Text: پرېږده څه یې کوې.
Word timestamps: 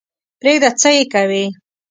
پرېږده 0.39 0.69
څه 0.81 0.89
یې 0.97 1.03
کوې. 1.13 1.43